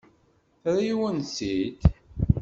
Terra-yawen-tt-id? 0.61 1.81